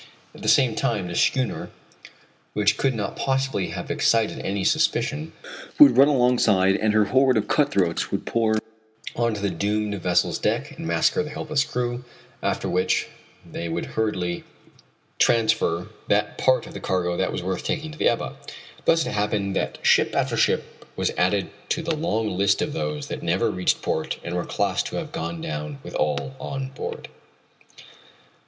At 0.33 0.41
the 0.41 0.47
same 0.49 0.73
time 0.73 1.07
the 1.09 1.15
schooner 1.15 1.69
which 2.53 2.75
could 2.75 2.95
not 2.95 3.15
possibly 3.15 3.67
have 3.67 3.91
excited 3.91 4.39
any 4.39 4.63
suspicion, 4.63 5.31
would 5.77 5.95
run 5.95 6.07
alongside 6.07 6.75
and 6.75 6.91
her 6.95 7.05
horde 7.05 7.37
of 7.37 7.47
cutthroats 7.47 8.09
would 8.09 8.25
pour 8.25 8.55
on 9.15 9.35
to 9.35 9.39
the 9.41 9.51
doomed 9.51 9.93
vessel's 10.01 10.39
deck 10.39 10.71
and 10.75 10.87
massacre 10.87 11.21
the 11.21 11.29
helpless 11.29 11.63
crew, 11.63 12.03
after 12.41 12.67
which 12.67 13.09
they 13.45 13.69
would 13.69 13.85
hurriedly 13.93 14.43
transfer 15.19 15.89
that 16.07 16.35
part 16.39 16.65
of 16.65 16.73
the 16.73 16.79
cargo 16.79 17.15
that 17.15 17.31
was 17.31 17.43
worth 17.43 17.63
taking 17.63 17.91
to 17.91 17.97
the 17.99 18.09
Ebba. 18.09 18.37
Thus 18.85 19.05
it 19.05 19.11
happened 19.11 19.55
that 19.55 19.77
ship 19.85 20.15
after 20.15 20.35
ship 20.35 20.83
was 20.95 21.11
added 21.15 21.51
to 21.69 21.83
the 21.83 21.95
long 21.95 22.35
list 22.35 22.59
of 22.63 22.73
those 22.73 23.05
that 23.05 23.21
never 23.21 23.51
reached 23.51 23.83
port 23.83 24.17
and 24.23 24.33
were 24.33 24.45
classed 24.45 24.87
as 24.87 24.93
having 24.93 25.11
gone 25.11 25.41
down 25.41 25.77
with 25.83 25.93
all 25.93 26.35
on 26.39 26.69
board. 26.69 27.07